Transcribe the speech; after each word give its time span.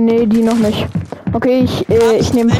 nee, 0.00 0.26
die 0.26 0.42
noch 0.42 0.56
nicht. 0.56 0.86
Okay, 1.32 1.60
ich, 1.64 1.88
äh, 1.88 2.16
ich 2.18 2.32
nehme 2.32 2.52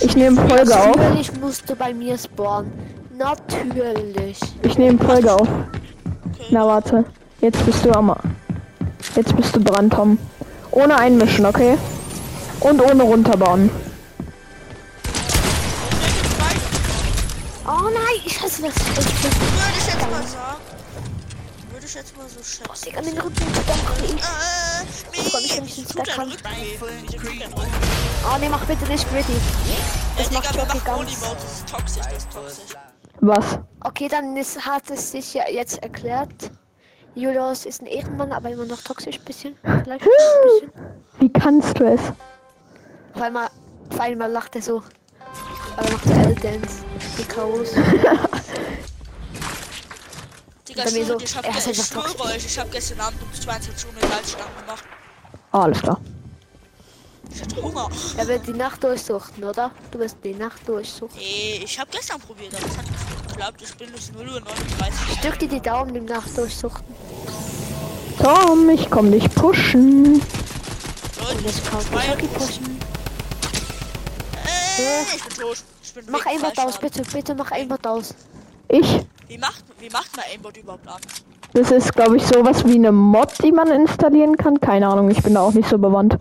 ich 0.00 0.16
nehme 0.16 0.40
Folge 0.48 0.78
auf. 0.78 0.96
Natürlich 0.96 1.40
musst 1.40 1.68
du 1.68 1.74
bei 1.74 1.92
mir 1.92 2.16
spawnen. 2.16 2.72
Natürlich. 3.16 4.38
Ich 4.62 4.78
nehme 4.78 4.98
Folge 4.98 5.32
auf. 5.32 5.48
Okay. 5.48 6.46
Na 6.50 6.66
warte. 6.66 7.04
Jetzt 7.40 7.64
bist 7.66 7.84
du 7.84 7.92
am. 7.92 8.14
Jetzt 9.14 9.36
bist 9.36 9.56
du 9.56 9.60
dran, 9.60 9.90
Tom. 9.90 10.18
Ohne 10.70 10.96
einmischen, 10.96 11.46
okay? 11.46 11.76
Und 12.60 12.80
ohne 12.80 13.02
runterbauen. 13.02 13.70
Oh 17.66 17.84
nein, 17.84 18.20
ich 18.24 18.40
hasse 18.42 18.62
das. 18.62 18.74
Ich 18.98 19.29
ich 21.90 21.96
jetzt 21.96 22.16
mal 22.16 22.28
so 22.28 22.42
schätzen. 22.42 22.84
Digga, 22.84 23.02
den 23.02 23.18
Rücken 23.18 23.46
doch 23.66 24.00
nicht. 24.00 24.14
Äh, 24.14 25.10
mich, 25.10 25.32
mir 25.32 25.66
ich. 25.66 25.76
Wieso 25.76 25.98
tut 25.98 26.06
dein 26.06 26.20
Rücken? 26.20 27.64
Oh 28.24 28.38
ne, 28.38 28.48
mach 28.48 28.64
bitte 28.64 28.84
nicht 28.86 29.10
gritty. 29.10 29.32
Das 30.16 30.28
Ey, 30.28 30.34
macht 30.34 30.54
Digga, 30.54 30.54
wir 30.54 30.62
Jockey 30.62 30.78
machen 30.78 30.84
ganz. 30.84 30.98
Only-Mode. 31.00 31.40
Das 31.40 31.52
ist 31.52 31.68
toxisch, 31.68 32.02
das 32.04 32.18
ist 32.18 32.32
toxisch. 32.32 32.76
Was? 33.20 33.58
Okay, 33.84 34.08
dann 34.08 34.36
ist, 34.36 34.64
hat 34.64 34.90
es 34.90 35.10
sich 35.10 35.34
ja 35.34 35.48
jetzt 35.50 35.82
erklärt. 35.82 36.50
Julius 37.14 37.66
ist 37.66 37.82
ein 37.82 37.86
Ehrenmann, 37.86 38.32
aber 38.32 38.50
immer 38.50 38.66
noch 38.66 38.82
toxisch 38.82 39.18
ein 39.18 39.24
bisschen. 39.24 39.56
Vielleicht 39.62 40.04
ein 40.04 40.10
bisschen. 40.44 40.72
Wie 41.18 41.32
kannst 41.32 41.78
du 41.78 41.92
es? 41.92 42.00
Auf 43.14 43.22
einmal, 43.22 43.48
auf 43.90 44.00
einmal 44.00 44.30
lacht 44.30 44.54
er 44.54 44.62
so. 44.62 44.82
Aber 45.76 45.90
macht 45.90 46.06
er 46.06 46.26
L-Dance. 46.26 46.84
Die 47.18 47.24
Chaos. 47.24 47.74
Bei 50.84 50.90
ich 50.90 50.96
mir 50.96 51.04
schwöre, 51.04 51.18
so, 51.18 51.24
ich 51.24 51.36
hab, 51.36 51.44
er 51.44 51.58
ist 51.58 51.66
ich 51.66 51.78
einfach 51.80 52.08
schwöre 52.08 52.28
euch, 52.28 52.44
ich 52.46 52.58
hab 52.58 52.72
gestern 52.72 53.00
Abend 53.00 53.22
um 53.22 53.32
22 53.32 53.86
Uhr 53.86 53.92
eine 54.02 54.12
Salzstange 54.12 54.50
gemacht. 54.60 54.84
Ah, 55.52 55.62
alles 55.62 55.80
klar. 55.80 56.00
Ich 57.32 57.42
hatte 57.42 57.62
Hunger. 57.62 57.88
Er 58.16 58.26
wird 58.28 58.46
die 58.46 58.52
Nacht 58.52 58.82
durchsuchten, 58.82 59.44
oder? 59.44 59.70
Du 59.90 59.98
wirst 59.98 60.16
die 60.24 60.34
Nacht 60.34 60.66
durchsuchten. 60.66 61.20
Ey, 61.20 61.62
ich 61.64 61.78
hab 61.78 61.90
gestern 61.90 62.20
probiert, 62.20 62.54
aber 62.54 62.66
es 62.66 62.76
hat 62.76 62.84
nicht 62.90 63.28
geklappt. 63.28 63.62
Ich 63.62 63.74
bin 63.76 63.92
bis 63.92 64.12
0 64.12 64.28
Uhr 64.28 64.40
39. 64.40 65.00
Ich 65.12 65.20
drück 65.20 65.38
dir 65.38 65.48
die 65.48 65.60
Daumen 65.60 65.94
im 65.94 66.04
Nacht 66.06 66.36
durchsuchten. 66.36 66.94
Tom, 68.22 68.68
ich 68.70 68.90
komm 68.90 69.10
dich 69.12 69.32
pushen. 69.34 70.14
Und 70.16 71.42
jetzt 71.44 71.62
Jockey 72.08 72.26
und- 72.26 72.34
pushen. 72.34 72.80
Äh, 74.78 75.02
ich 75.16 75.24
bin 75.24 75.36
tot. 75.36 75.56
Ich 75.82 75.94
bin 75.94 76.04
Mach 76.10 76.26
Aimbot 76.26 76.58
aus, 76.58 76.78
bitte, 76.78 77.02
bitte 77.02 77.34
mach 77.34 77.50
Aimbot 77.52 77.86
aus. 77.86 78.14
Ich. 78.68 79.00
Wie 79.30 79.38
macht, 79.38 79.62
wie 79.78 79.88
macht 79.90 80.16
man 80.16 80.24
Aimbot 80.28 80.56
überhaupt 80.56 80.88
an? 80.88 81.00
Das 81.52 81.70
ist, 81.70 81.94
glaube 81.94 82.16
ich, 82.16 82.26
sowas 82.26 82.66
wie 82.66 82.74
eine 82.74 82.90
Mod, 82.90 83.30
die 83.44 83.52
man 83.52 83.68
installieren 83.70 84.36
kann. 84.36 84.58
Keine 84.58 84.88
Ahnung, 84.88 85.08
ich 85.08 85.22
bin 85.22 85.34
da 85.34 85.42
auch 85.42 85.52
nicht 85.52 85.68
so 85.68 85.78
bewandt. 85.78 86.16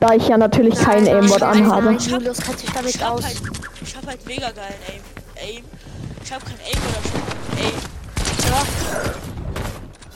Da 0.00 0.14
ich 0.14 0.26
ja 0.26 0.36
natürlich 0.36 0.74
keinen 0.74 1.06
Aimbot 1.06 1.42
nein, 1.42 1.62
anhabe. 1.62 1.92
Nein, 1.92 1.98
Julius 1.98 2.40
kennt 2.40 2.58
sich 2.58 2.72
damit 2.72 2.92
Ich 2.96 3.00
hab 3.00 3.12
aus. 3.12 3.22
halt, 3.22 3.40
ich 3.80 3.96
hab 3.96 4.04
halt 4.04 4.26
mega 4.26 4.50
geilen 4.50 4.74
Aim. 4.88 5.00
Aim. 5.48 5.64
Ich 6.24 6.32
hab 6.32 6.44
kein 6.44 6.58
Aim 6.58 6.82
oder 6.88 7.62
Aim. 7.62 7.74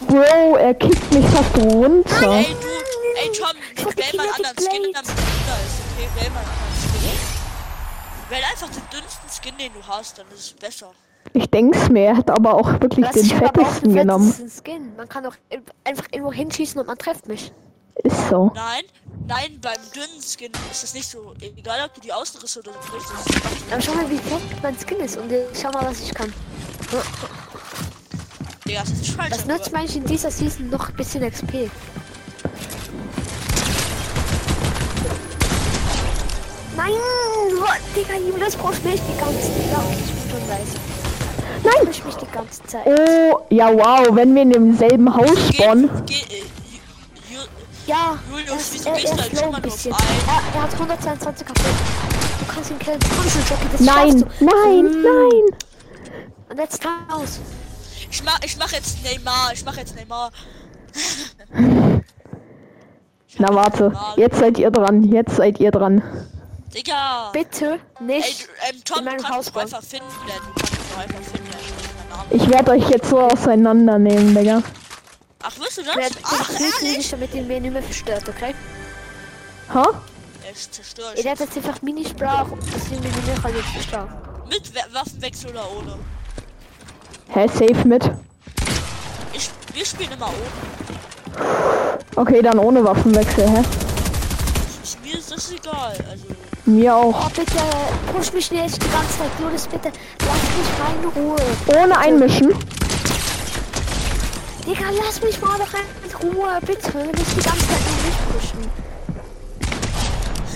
Bro, 0.09 0.57
er 0.57 0.75
kickt 0.75 1.13
mich 1.13 1.27
fast 1.27 1.57
runter. 1.57 2.33
Ey, 2.33 2.47
du, 2.47 2.67
ey 3.15 3.31
Tom, 3.31 3.95
wähl 3.95 4.17
mal 4.17 4.25
einen 4.25 4.35
anderen 4.35 4.57
Skin, 4.59 4.87
am 4.87 5.05
dünner 5.05 5.59
ist, 5.63 5.79
okay? 5.87 6.09
Wähl 6.17 6.31
mal 6.31 6.41
einen 6.41 6.49
anderen 6.49 6.75
Skin. 6.83 7.19
Wähl 8.29 8.43
einfach 8.43 8.69
den 8.71 8.83
dünnsten 8.93 9.31
Skin, 9.31 9.57
den 9.57 9.73
du 9.73 9.87
hast, 9.87 10.19
dann 10.19 10.27
ist 10.35 10.41
es 10.41 10.53
besser. 10.55 10.91
Ich 11.33 11.49
denk's 11.51 11.89
mir, 11.89 12.07
er 12.07 12.17
hat 12.17 12.31
aber 12.31 12.55
auch 12.55 12.81
wirklich 12.81 13.05
Das 13.07 13.15
den 13.15 13.25
fettesten 13.27 13.95
genommen. 13.95 14.33
Skin. 14.51 14.95
Man 14.97 15.09
kann 15.09 15.27
auch 15.27 15.35
in- 15.51 15.63
einfach 15.85 16.05
irgendwo 16.11 16.33
hinschießen 16.33 16.81
und 16.81 16.87
man 16.87 16.99
trifft 16.99 17.29
mich. 17.29 17.53
Ist 18.05 18.29
so. 18.29 18.53
Nein, 18.55 18.83
nein, 19.27 19.59
beim 19.61 19.75
dünnen 19.95 20.23
Skin 20.23 20.53
ist 20.71 20.85
es 20.85 20.95
nicht 20.95 21.09
so. 21.09 21.35
Egal, 21.41 21.81
ob 21.85 21.95
du 21.95 22.01
die 22.01 22.13
Außenrisse 22.13 22.61
oder 22.61 22.73
so 22.73 22.79
das 22.97 23.05
ist- 23.37 23.73
Aber 23.73 23.81
schau 23.81 23.95
mal, 23.95 24.09
wie 24.11 24.19
fett 24.19 24.63
mein 24.63 24.77
Skin 24.79 24.99
ist 25.01 25.17
und 25.19 25.31
ich 25.33 25.41
schau 25.61 25.71
mal, 25.73 25.85
was 25.87 26.01
ich 26.01 26.15
kann. 26.15 26.33
Digga, 28.67 28.81
das 28.81 28.91
ist 28.91 28.99
nicht 28.99 29.15
falsch. 29.17 29.31
Das 29.31 29.47
nützt 29.47 29.73
manchen 29.73 30.03
in 30.03 30.09
dieser 30.09 30.31
Season 30.31 30.71
noch 30.71 30.89
ein 30.89 30.95
bisschen 30.95 31.29
XP. 31.29 31.71
Nein! 36.77 36.93
Digga, 37.97 38.15
Julius 38.15 38.55
braucht 38.57 38.85
mich 38.85 39.01
die 39.01 39.19
ganze 39.19 39.41
Zeit. 39.41 39.71
Ja, 39.73 39.79
okay, 39.79 39.97
ich 40.05 40.13
bin 40.13 40.31
schon 40.31 40.49
weiß. 40.49 40.88
Nein! 41.65 41.87
Push 41.87 42.05
mich 42.05 42.15
die 42.17 42.27
ganze 42.33 42.63
Zeit. 42.65 42.87
Oh, 42.87 43.41
ja 43.51 43.73
wow, 43.73 44.09
wenn 44.13 44.35
wir 44.35 44.43
in 44.43 44.51
demselben 44.51 45.15
Haus 45.15 45.37
spawnen. 45.53 45.89
äh, 46.09 46.43
Ja, 47.87 48.19
Julius, 48.31 48.85
er, 48.85 48.97
ist, 48.97 49.05
wieso 49.05 49.17
gehst 49.17 49.33
du 49.33 49.45
halt 49.45 49.55
ein 49.55 49.63
bisschen. 49.63 49.93
ein? 49.93 49.99
Er, 50.27 50.57
er 50.59 50.63
hat 50.63 50.73
122 50.75 51.47
KP. 51.47 51.61
Du 52.41 52.45
kannst 52.55 52.71
ihn 52.71 52.79
killen. 52.79 52.99
Komm 53.01 53.31
schon, 53.31 53.43
Jockey, 53.49 53.69
das 53.73 53.81
Nein, 53.81 54.25
nein, 54.41 54.85
Mm. 54.85 55.03
nein. 55.03 55.45
Und 56.51 56.59
jetzt 56.59 56.85
raus. 56.85 57.41
Ich 58.11 58.23
mach, 58.25 58.39
ich 58.43 58.57
mach 58.59 58.73
jetzt 58.73 59.03
Neymar, 59.05 59.51
ich 59.53 59.65
mach 59.65 59.77
jetzt 59.77 59.95
Neymar. 59.97 60.31
Na 63.41 63.55
warte, 63.55 63.93
jetzt 64.17 64.39
seid 64.39 64.59
ihr 64.59 64.71
dran, 64.71 65.05
jetzt 65.05 65.37
seid 65.37 65.61
ihr 65.61 65.71
dran. 65.71 66.03
Digga! 66.75 67.31
Bitte 67.33 67.79
Ey, 68.01 68.05
nicht. 68.05 68.47
du, 68.47 68.51
ähm, 68.69 68.83
Tom, 68.85 68.99
in 68.99 69.05
meinem 69.05 69.29
Haus 69.29 69.55
einfach 69.55 69.83
finden, 69.83 70.07
denn 70.27 70.43
du 70.55 70.61
kannst 70.61 70.99
einfach 70.99 71.23
finden. 71.31 71.38
Ich 72.31 72.49
werde 72.51 72.73
euch 72.73 72.89
jetzt 72.91 73.09
so 73.09 73.21
auseinandernehmen, 73.21 74.35
Digga. 74.35 74.63
Ach, 75.43 75.59
wirst 75.59 75.79
du 75.79 75.83
das? 75.83 75.95
Ich 75.97 75.97
werde 75.97 76.15
Ach, 76.25 76.51
ehrlich? 76.51 76.97
nicht, 76.99 77.13
damit 77.13 77.35
ihr 77.35 77.43
mir 77.43 77.61
nicht 77.61 77.73
mehr 77.73 77.83
verstört, 77.83 78.25
okay? 78.29 78.55
Ha? 79.73 79.85
Ich 80.53 80.71
zerstöre 80.71 81.13
Ihr 81.13 81.19
ich. 81.19 81.25
werdet 81.25 81.41
jetzt 81.55 81.57
einfach 81.57 81.81
Minisprach 81.83 82.51
und 82.51 82.63
das 82.75 82.85
sind 82.89 83.03
mir 83.03 83.09
nicht 83.09 83.43
mehr 83.43 83.53
nicht 83.53 83.69
verstehen. 83.69 84.09
Mit 84.49 84.75
We 84.75 84.81
Waffenwechsel 84.95 85.51
oder 85.51 85.71
ohne? 85.77 85.99
Hä, 87.29 87.47
safe 87.49 87.87
mit. 87.87 88.11
Ich, 89.33 89.51
wir 89.75 89.85
spielen 89.85 90.13
immer 90.13 90.29
ohne. 90.29 91.99
Okay, 92.17 92.43
dann 92.43 92.59
ohne 92.59 92.83
Waffenwechsel, 92.85 93.49
hä? 93.49 93.63
Ich, 94.83 94.97
mir 95.03 95.19
ist 95.19 95.31
das 95.31 95.53
egal. 95.53 95.97
Also, 96.11 96.25
Mir 96.69 96.95
auch. 96.95 97.27
Oh, 97.27 97.31
bitte, 97.35 97.57
push 98.13 98.31
mich 98.35 98.51
nicht 98.51 98.77
die 98.77 98.91
ganze 98.91 99.19
Zeit. 99.19 99.31
Julius, 99.41 99.67
bitte, 99.69 99.91
lass 100.19 100.43
mich 100.59 100.69
mal 100.79 100.93
in 101.01 101.09
Ruhe. 101.23 101.37
Ohne 101.83 101.97
einmischen. 101.99 102.49
Digga, 104.67 104.85
lass 105.03 105.23
mich 105.23 105.41
mal 105.41 105.57
doch 105.59 105.73
in 105.73 106.37
Ruhe, 106.37 106.59
bitte. 106.61 106.99
Nicht 106.99 107.37
die 107.37 107.43
ganze 107.43 107.67
Zeit 107.69 107.81
nur 107.89 108.01
mich 108.05 108.19
pushen. 108.29 108.71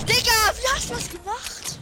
Digga, 0.07 0.39
wie 0.55 0.69
hast 0.75 0.91
du 0.91 0.95
das 0.95 1.09
gemacht? 1.09 1.79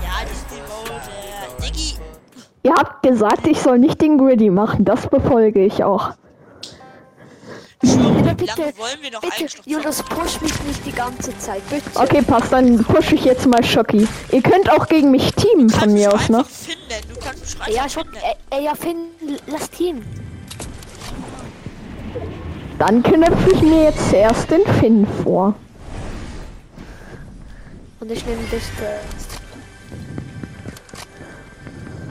Ja, 0.00 0.14
das 0.22 0.32
ist 0.32 0.46
die 0.48 0.62
Mode. 0.62 1.00
Diggi, 1.60 1.96
Ihr 2.62 2.74
habt 2.74 3.02
gesagt, 3.02 3.48
ich 3.48 3.60
soll 3.60 3.80
nicht 3.80 4.00
den 4.00 4.16
Griddy 4.16 4.50
machen. 4.50 4.84
Das 4.84 5.08
befolge 5.08 5.64
ich 5.64 5.82
auch. 5.82 6.12
Schon, 7.84 8.14
Bitte, 8.22 8.40
wie 8.40 8.46
lange 8.46 8.62
bitte, 8.62 8.78
wollen 8.78 8.98
wir 9.00 9.10
noch 9.10 9.20
bitte, 9.20 9.46
Julius, 9.64 10.02
push 10.02 10.40
mich 10.40 10.62
nicht 10.64 10.86
die 10.86 10.92
ganze 10.92 11.36
Zeit, 11.38 11.62
bitte. 11.68 11.90
Okay, 11.94 12.22
passt, 12.22 12.52
dann 12.52 12.82
pushe 12.84 13.14
ich 13.14 13.24
jetzt 13.24 13.46
mal 13.46 13.62
Schocki. 13.64 14.06
Ihr 14.30 14.42
könnt 14.42 14.70
auch 14.70 14.86
gegen 14.88 15.10
mich 15.10 15.32
teamen 15.34 15.68
von 15.70 15.92
mir 15.92 16.12
aus, 16.12 16.28
ne? 16.28 16.44
finden. 16.44 17.08
Du 17.08 17.20
kannst 17.20 17.58
mich 17.58 17.76
Ja, 17.76 17.88
schon, 17.88 18.04
äh, 18.14 18.56
äh, 18.56 18.64
ja, 18.64 18.74
Finn, 18.74 19.08
lass 19.46 19.70
Team. 19.70 20.02
Dann 22.78 23.02
knöpfe 23.02 23.50
ich 23.52 23.62
mir 23.62 23.84
jetzt 23.84 24.10
zuerst 24.10 24.50
den 24.50 24.66
Finn 24.80 25.06
vor. 25.22 25.54
Und 28.00 28.10
ich 28.10 28.24
nehme 28.26 28.42
dich 28.44 28.62
zuerst. 28.76 29.40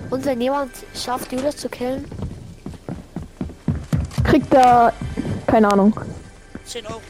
Und 0.09 0.25
wenn 0.25 0.41
jemand 0.41 0.71
schafft, 0.93 1.31
Julius 1.31 1.57
zu 1.57 1.69
killen, 1.69 2.05
Kriegt 4.31 4.53
er. 4.53 4.93
Keine 5.47 5.71
Ahnung. 5.71 5.93
10 6.65 6.85
Euro. 6.87 7.01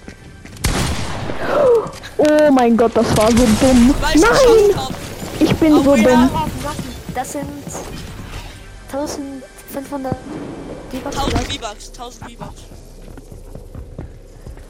Oh 2.17 2.51
mein 2.51 2.77
Gott, 2.77 2.91
das 2.95 3.05
war 3.17 3.29
so 3.31 3.45
dumm. 3.59 3.95
Nein! 4.15 4.81
Ich 5.39 5.55
bin 5.55 5.83
so 5.83 5.95
dumm. 5.95 6.29
das 7.15 7.31
sind 7.31 7.45
1500 8.91 10.15
D-Bucks 10.91 11.17
1000 11.17 11.33
vielleicht. 11.33 11.61
V-Bucks. 11.61 11.89
1000 11.89 12.31
V-Bucks. 12.31 12.61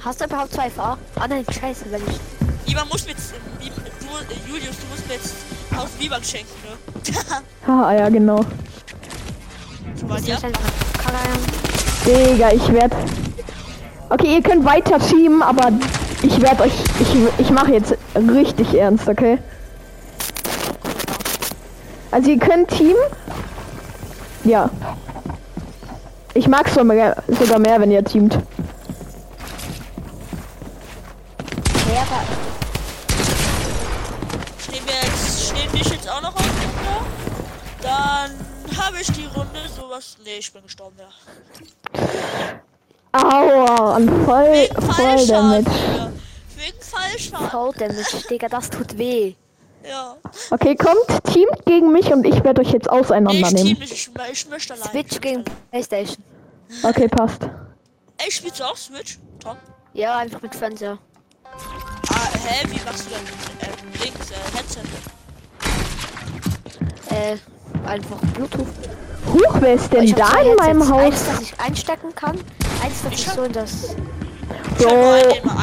Hast 0.04 0.22
du 0.22 0.26
überhaupt 0.26 0.54
zwei 0.54 0.70
V? 0.70 0.82
Ah 0.82 1.28
nein, 1.28 1.46
scheiße, 1.50 1.86
wenn 1.90 2.02
ich. 2.08 2.70
Jemand 2.70 2.90
muss 2.92 3.06
du, 3.06 3.12
äh, 3.12 4.50
Julius, 4.50 4.76
du 4.80 4.88
musst 4.90 5.08
mir 5.08 5.16
jetzt 5.16 5.36
1000 5.72 6.04
V-Bucks 6.04 6.32
schenken, 6.32 6.54
ne? 6.64 7.14
Haha, 7.68 7.94
ja, 7.94 8.10
genau. 8.10 8.46
So 9.96 10.10
war 10.10 10.20
Karajan. 10.98 11.40
Digga, 12.06 12.52
ich 12.52 12.72
werd. 12.72 12.94
Okay, 14.12 14.36
ihr 14.36 14.44
könnt 14.44 14.66
weiter 14.66 15.00
teamen, 15.00 15.42
aber 15.42 15.72
ich 16.22 16.42
werde 16.42 16.64
euch. 16.64 16.74
Ich, 17.00 17.16
ich 17.38 17.50
mache 17.50 17.72
jetzt 17.72 17.96
richtig 18.14 18.74
ernst, 18.74 19.08
okay? 19.08 19.38
Also 22.12 22.30
ihr 22.30 22.38
könnt 22.38 22.68
teamen. 22.68 23.00
Ja. 24.44 24.70
Ich 26.34 26.50
mag 26.50 26.68
es 26.68 26.74
sogar 26.74 27.60
mehr, 27.60 27.80
wenn 27.80 27.90
ihr 27.90 28.04
teamt. 28.04 28.34
Ja, 28.34 28.42
Stehen 34.60 34.86
wir 34.86 34.94
jetzt, 34.94 35.50
stehen 35.52 35.72
dich 35.72 35.90
jetzt 35.90 36.10
auch 36.10 36.22
noch 36.22 36.36
auf 36.36 36.42
Runde? 36.42 37.06
Dann 37.82 38.78
habe 38.78 38.98
ich 39.00 39.08
die 39.14 39.26
Runde 39.34 39.62
sowas. 39.74 40.18
Nee, 40.26 40.40
ich 40.40 40.52
bin 40.52 40.64
gestorben, 40.64 40.98
ja. 41.00 41.08
Aua, 43.14 43.96
und 43.98 44.10
voll, 44.26 44.52
Wegen 44.54 44.82
voll 44.82 45.28
damit. 45.28 45.68
Wegen 45.68 46.80
Fallschaden. 46.80 47.50
Cold 47.50 47.82
Damage, 47.82 48.28
Digga, 48.30 48.48
das 48.48 48.70
tut 48.70 48.98
weh. 48.98 49.36
Ja. 49.88 50.16
Okay, 50.52 50.76
kommt, 50.76 51.24
teamt 51.26 51.66
gegen 51.66 51.92
mich 51.92 52.14
und 52.14 52.26
ich 52.26 52.44
werde 52.44 52.62
euch 52.62 52.72
jetzt 52.72 52.86
Nee, 52.90 52.98
ich 52.98 53.04
auseinandernehmen. 53.06 53.56
team 53.56 53.80
nicht. 53.80 53.92
Ich, 53.92 54.10
ich 54.32 54.50
möchte 54.50 54.74
allein. 54.74 54.90
Switch 54.90 55.20
gegen 55.20 55.44
Playstation. 55.72 56.18
Okay, 56.84 57.08
passt. 57.08 57.42
Ey, 58.18 58.32
spielst 58.32 58.60
du 58.60 58.64
auch 58.64 58.78
Switch? 58.78 59.18
Tom? 59.44 59.58
Ja, 59.94 60.18
einfach 60.18 60.42
mit 60.42 60.54
Fernseher. 60.56 60.98
Ah, 61.44 61.58
hä, 62.46 62.66
wie 62.70 62.80
machst 62.86 63.06
du 63.08 63.10
denn 63.10 63.70
äh, 63.70 64.04
links, 64.04 64.30
äh, 64.32 64.36
Headset? 64.58 64.82
Äh, 67.10 67.38
einfach 67.90 68.18
Bluetooth. 68.36 68.68
Huch, 69.34 69.56
wer 69.60 69.74
ist 69.74 69.92
denn 69.92 70.04
Ich 70.04 70.14
da 70.16 70.40
in 70.42 70.56
meinem 70.56 70.82
Headsets. 70.82 70.92
Eins, 70.92 71.30
Haus? 71.30 71.40
das 71.40 71.42
ich 71.42 71.60
einstecken 71.60 72.16
kann. 72.16 72.40
Eins, 72.84 72.96
das 73.04 73.14
Ich 73.14 73.28
hab- 73.28 73.36
so 73.36 73.44
in 73.44 73.52
das. 73.54 73.96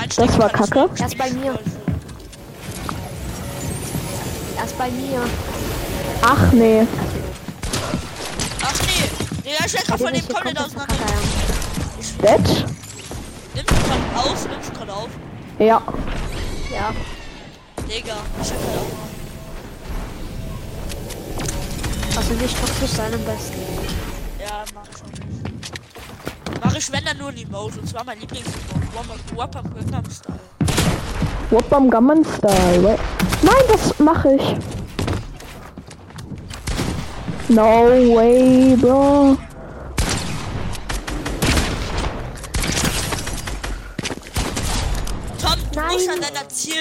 Einstecken 0.00 0.28
das 0.28 0.38
war 0.38 0.48
kacke. 0.50 0.88
Erst 0.98 1.18
bei 1.18 1.30
mir. 1.30 1.58
Erst 4.56 4.78
bei 4.78 4.90
mir. 4.90 5.20
Ach 6.22 6.52
nee. 6.52 6.86
Ach 8.62 8.74
nee, 8.82 9.08
Digga, 9.44 9.64
ich 9.66 9.72
werd 9.74 9.86
grad 9.86 10.00
von 10.00 10.12
dem 10.12 10.28
komplett 10.28 10.58
auseinander. 10.58 10.94
Detsch? 12.22 12.64
Nimmst 13.54 13.70
du 13.70 13.74
gerade 13.74 14.16
auf? 14.16 14.48
Nimmst 14.48 14.68
du 14.68 14.72
gerade 14.78 14.92
auf? 14.92 15.08
Ja. 15.58 15.64
Ja. 15.66 15.82
ja. 16.72 16.94
Digga, 17.88 18.16
ich 18.42 18.50
hab 18.50 18.58
auch 18.58 18.92
mal. 18.92 19.08
Also 22.16 22.34
nicht 22.34 22.56
toxisch 22.60 22.90
sein 22.90 23.14
am 23.14 23.20
besten. 23.24 23.60
Ja, 24.40 24.64
mach 24.74 24.82
ich 24.88 24.96
schon. 24.98 25.08
Ich, 26.78 26.92
wenn 26.92 27.04
dann 27.04 27.18
nur 27.18 27.30
ein 27.30 27.36
Emote. 27.36 27.80
Und 27.80 27.88
zwar 27.88 28.04
mein 28.04 28.20
Lieblings-Emote. 28.20 29.36
Wapper 29.36 29.62
Gangnam 29.62 30.04
Style. 30.10 30.38
Whoopam 31.50 31.90
Gammon 31.90 32.24
Style. 32.24 32.98
Nein, 33.42 33.54
das 33.68 33.98
mache 33.98 34.34
ich. 34.34 34.56
No 37.48 37.88
way, 38.14 38.76
bro. 38.76 39.36
Tom, 45.40 45.52
du 45.72 45.80
Nein. 45.80 45.92
musst 45.94 46.08
an 46.10 46.20
deiner 46.20 46.48
Ziel, 46.48 46.74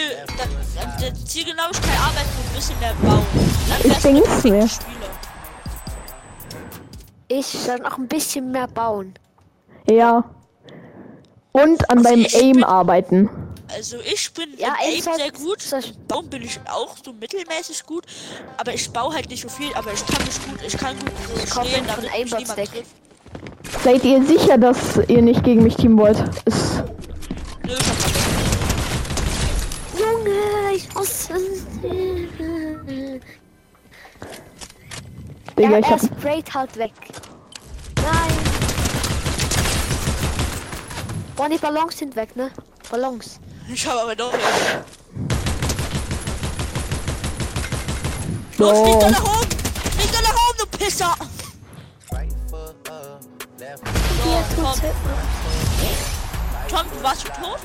an 0.83 1.01
der 1.01 1.15
Zielgenauigkeit 1.15 1.99
arbeiten 1.99 2.29
und 2.37 2.49
ein 2.49 2.55
bisschen 2.55 2.79
mehr 2.79 2.93
bauen. 3.01 3.25
Dann 3.69 3.79
Ich 3.79 4.05
ein 4.05 4.21
perfekter 4.21 4.49
mir. 4.49 4.67
Spieler. 4.67 5.09
Ich 7.29 7.47
soll 7.47 7.79
noch 7.79 7.97
ein 7.97 8.07
bisschen 8.07 8.51
mehr 8.51 8.67
bauen. 8.67 9.13
Ja. 9.89 10.23
Und 11.51 11.89
an 11.89 11.97
Also 11.99 12.09
meinem 12.09 12.25
Aim 12.33 12.51
bin- 12.53 12.63
arbeiten. 12.63 13.29
Also 13.73 13.97
ich 13.99 14.31
bin 14.33 14.49
Ja, 14.57 14.75
Aim 14.81 15.01
sehr 15.01 15.31
gut. 15.31 15.57
Bauen 16.07 16.29
bin 16.29 16.41
ich 16.43 16.57
auch 16.71 16.95
so 17.03 17.11
mittelmäßig 17.13 17.83
gut. 17.85 18.05
Aber 18.57 18.73
ich 18.73 18.89
baue 18.91 19.13
halt 19.13 19.29
nicht 19.29 19.41
so 19.41 19.49
viel, 19.49 19.73
aber 19.73 19.91
ich 19.91 20.05
kann 20.05 20.23
mich 20.25 20.39
gut, 20.47 20.61
ich 20.65 20.77
kann 20.77 20.95
gut 20.99 21.11
so 21.35 21.43
Ich 21.43 21.49
komme 21.49 21.67
stehen, 21.69 21.85
damit 21.87 22.03
mich 22.05 22.13
niemand 22.37 22.55
trifft. 22.55 22.85
Seid 23.83 24.03
ihr 24.05 24.23
sicher, 24.25 24.57
dass 24.57 24.77
ihr 25.09 25.21
nicht 25.21 25.43
gegen 25.43 25.63
mich 25.63 25.75
teamen 25.75 25.97
wollt? 25.97 26.17
Ist 26.45 26.83
Nö, 27.65 27.73
ich. 27.73 27.77
Junge, 29.99 30.75
ich 30.75 30.93
muss. 30.93 31.27
Digga, 35.57 35.71
ja, 35.71 35.79
ich 35.79 35.85
er 35.85 35.91
hab. 35.91 35.99
sprayt 35.99 36.53
halt 36.53 36.77
weg. 36.77 36.93
Nein. 37.97 38.31
Boah, 41.37 41.47
die 41.47 41.57
Ballons 41.59 41.95
sind 41.95 42.15
weg, 42.15 42.35
ne? 42.35 42.49
Ballons. 42.89 43.39
Ich 43.71 43.85
habe 43.85 44.01
aber 44.01 44.15
doch. 44.15 44.33
Los, 48.57 48.79
flieg 48.79 48.99
da 48.99 49.11
nach 49.11 49.23
oben! 49.23 49.51
Flieg 49.97 50.11
da 50.11 50.21
nach 50.21 50.49
oben, 50.49 50.57
du 50.57 50.77
Pisser! 50.77 51.13
Tom, 56.69 56.85
du 56.91 57.03
warst 57.03 57.21
schon 57.21 57.31
tot? 57.35 57.59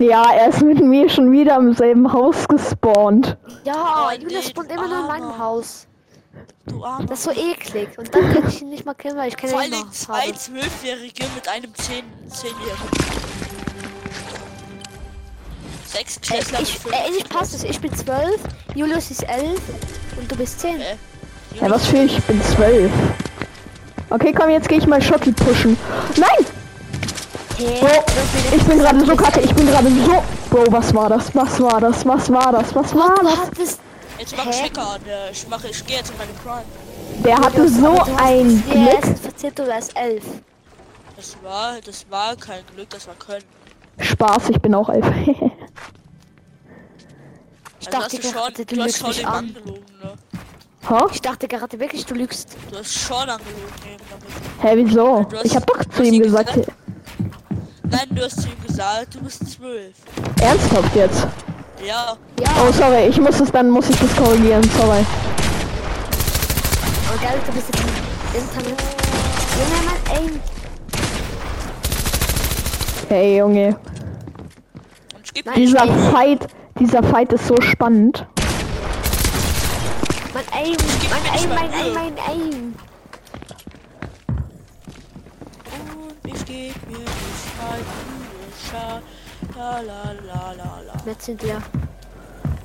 Ja, 0.00 0.32
er 0.32 0.48
ist 0.48 0.62
mit 0.62 0.80
mir 0.80 1.08
schon 1.08 1.30
wieder 1.30 1.56
im 1.58 1.74
selben 1.74 2.12
Haus 2.12 2.48
gespawnt. 2.48 3.36
Ja, 3.62 4.08
Oh, 4.08 4.20
Julius 4.20 4.48
spawnt 4.48 4.68
du 4.68 4.74
immer 4.74 4.88
nur 4.88 4.98
in 5.00 5.06
meinem. 5.06 5.38
Haus. 5.38 5.86
Du 6.66 6.84
Armer. 6.84 7.06
Das 7.06 7.18
ist 7.18 7.24
so 7.24 7.30
eklig. 7.32 7.88
Und 7.98 8.14
dann 8.14 8.32
kann 8.32 8.48
ich 8.48 8.62
ihn 8.62 8.70
nicht 8.70 8.84
mal 8.86 8.94
killen, 8.94 9.16
weil 9.16 9.28
ich 9.28 9.36
keine 9.36 9.52
Vor 9.52 9.60
allen 9.60 9.72
Aim 9.72 9.80
Dingen 9.80 9.92
zwei. 9.92 10.32
Zwölfjährige 10.32 11.24
mit 11.34 11.48
einem 11.48 11.74
Zehn, 11.74 12.04
Zehnjährigen. 12.28 12.88
Sechs 15.86 16.16
Äh, 16.16 16.20
Klässler 16.20 16.60
mit 16.60 16.68
ich, 16.68 16.86
äh, 16.86 17.18
ich 17.18 17.28
passt 17.28 17.54
es. 17.54 17.64
Ich 17.64 17.80
bin 17.80 17.94
12, 17.94 18.40
Julius 18.74 19.10
ist 19.10 19.22
11 19.24 19.60
und 20.18 20.30
du 20.30 20.36
bist 20.36 20.60
10. 20.60 20.80
Äh, 20.80 20.96
Ja, 21.60 21.70
was 21.70 21.86
für 21.86 21.98
ich 21.98 22.22
bin 22.24 22.40
zwölf. 22.42 22.90
Okay, 24.10 24.32
komm, 24.32 24.50
jetzt 24.50 24.68
gehe 24.68 24.78
ich 24.78 24.86
mal 24.86 25.02
Schocki 25.02 25.32
pushen. 25.32 25.76
Nein! 26.16 26.46
Hey, 27.58 27.80
Bro, 27.80 28.04
ich 28.56 28.62
bin 28.64 28.78
gerade 28.78 29.04
so 29.04 29.14
kacke, 29.16 29.40
ich 29.40 29.54
bin 29.54 29.66
gerade 29.66 29.88
so. 29.88 30.22
Bro, 30.50 30.64
was 30.72 30.94
war 30.94 31.08
das? 31.08 31.34
Was 31.34 31.60
war 31.60 31.80
das? 31.80 32.06
Was 32.06 32.30
war 32.32 32.52
das? 32.52 32.74
Was 32.74 32.94
war 32.94 33.14
das? 33.58 33.78
Jetzt 34.22 34.36
mach 34.36 34.46
ich 34.46 34.60
äh, 34.62 35.30
Ich 35.32 35.48
mache, 35.48 35.66
ich 35.66 35.84
gehe 35.84 35.96
jetzt 35.96 36.10
in 36.12 36.16
meine 36.16 36.30
Prime. 36.44 36.62
Der 37.24 37.36
hatte 37.38 37.68
so 37.68 38.00
ein 38.18 38.62
Glück. 38.70 39.02
es 39.14 39.18
verzählt, 39.20 39.58
du 39.58 39.66
wärst 39.66 39.96
11. 39.96 40.22
Das 41.16 41.36
war, 41.42 41.80
das 41.84 42.06
war 42.08 42.36
kein 42.36 42.62
Glück, 42.72 42.88
das 42.90 43.08
war 43.08 43.16
Können. 43.16 43.42
Spaß, 43.98 44.50
ich 44.50 44.60
bin 44.60 44.74
auch 44.76 44.88
elf. 44.88 45.04
Ich 47.80 47.88
Also 47.88 47.98
dachte 47.98 48.16
hast 48.16 48.18
du 48.18 48.22
schon, 48.22 48.32
gerade, 48.32 48.52
du 48.52 48.76
du 48.76 48.82
lügst 48.82 48.98
schon 48.98 49.08
mich 49.08 49.26
an. 49.26 49.34
angelogen, 49.34 49.84
ne? 50.00 51.06
Ich 51.12 51.20
dachte 51.20 51.48
gerade 51.48 51.80
wirklich, 51.80 52.06
du 52.06 52.14
lügst. 52.14 52.56
Du 52.70 52.78
hast 52.78 52.94
schon 52.94 53.16
angelogen, 53.28 53.42
eben 53.92 54.04
damit. 54.08 54.28
Hä, 54.62 54.86
wieso? 54.86 55.24
Du 55.24 55.36
hast- 55.36 55.44
Ich 55.46 55.56
hab 55.56 55.66
doch 55.66 55.84
zu 55.86 56.04
ihm 56.04 56.14
ihm 56.14 56.22
gesagt. 56.22 56.52
gesagt- 56.54 56.72
Nein, 57.90 58.06
du 58.10 58.22
hast 58.22 58.40
zu 58.40 58.46
ihm 58.46 58.62
gesagt, 58.64 59.16
du 59.16 59.20
bist 59.22 59.50
zwölf. 59.50 59.96
Ernsthaft 60.40 60.94
jetzt? 60.94 61.26
Ja, 61.84 62.16
Ja, 62.40 62.48
Oh, 62.62 62.72
sorry, 62.72 63.06
ich 63.08 63.20
muss 63.20 63.40
es, 63.40 63.50
dann 63.50 63.70
muss 63.70 63.88
ich 63.90 63.96
das 63.98 64.14
korrigieren, 64.16 64.62
sorry. 64.78 64.98
und 67.12 67.20
geil, 67.22 67.38
du 67.46 67.52
bist 67.52 67.68
jetzt 67.68 67.82
im 67.82 68.40
Internet. 68.40 68.82
Junge, 69.58 69.78
mein 69.86 70.16
Aim. 70.16 70.40
Hey, 73.08 73.38
Junge. 73.38 73.76
Nein, 75.44 75.54
Dieser 75.56 75.82
Ey. 75.82 76.10
Fight, 76.12 76.46
dieser 76.78 77.02
Fight 77.02 77.32
ist 77.32 77.46
so 77.46 77.56
spannend. 77.60 78.24
Mein 80.34 80.44
Aim, 80.52 80.76
mein 81.10 81.24
Aim, 81.38 81.48
mein 81.48 81.72
Aim, 81.74 81.94
mein 81.94 82.18
Aim. 82.28 82.74
und 86.24 86.32
ich 86.34 86.44
geb 86.44 86.74
mir 86.88 86.98
Mühe, 86.98 87.06
scha- 88.70 89.00
la 89.62 89.80
la 89.80 90.12
la 90.26 90.52
la 90.52 90.82
la. 90.86 90.92
Jetzt 91.06 91.24
sind 91.26 91.42
wir. 91.42 91.62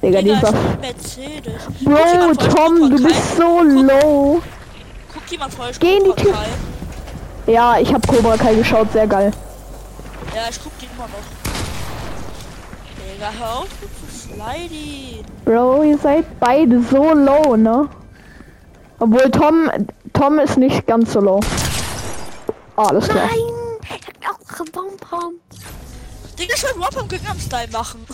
Digga, 0.02 0.22
bin 0.22 0.40
Mercedes. 0.82 1.64
Guck 1.84 1.94
Bro, 1.94 2.34
Tom, 2.56 2.90
du 2.90 3.04
bist 3.04 3.36
so 3.36 3.62
low. 3.62 4.42
Guckt 5.14 5.32
jemand 5.32 5.54
vor 5.54 5.66
euch 5.66 5.80
Geh 5.80 5.98
in 5.98 6.04
die 6.06 6.22
Tür. 6.22 6.36
Ja, 7.48 7.78
ich 7.80 7.94
hab 7.94 8.06
Cobra 8.08 8.38
Kai 8.38 8.56
geschaut, 8.56 8.92
sehr 8.92 9.08
geil. 9.08 9.32
Ja, 10.36 10.44
ich 10.50 10.60
guck 10.62 10.78
die 10.80 10.86
immer 10.86 11.08
noch. 11.08 11.26
Digga, 12.98 13.32
hör 13.40 13.60
auf 13.60 13.68
zu 13.70 14.08
sliden. 14.12 15.26
Bro, 15.46 15.84
ihr 15.84 15.98
seid 15.98 16.26
beide 16.40 16.82
so 16.82 17.14
low, 17.14 17.56
ne? 17.56 17.90
Obwohl 19.00 19.30
Tom, 19.32 19.70
Tom 20.14 20.40
ist 20.40 20.58
nicht 20.58 20.86
ganz 20.88 21.14
so 21.14 21.22
low. 21.22 21.40
Ah, 22.76 22.88
alles 22.88 23.08
klar. 23.08 23.26
Nein! 23.28 23.58
Ich 23.84 24.28
hab 24.28 24.36
auch 24.36 24.66
Bonbon. 24.72 25.40
Digga, 26.38 26.54
ich 26.56 26.64
will 26.64 26.80
Wap 26.82 26.98
am 26.98 27.08
Gangnam 27.08 27.40
Style 27.40 27.68
machen. 27.72 28.06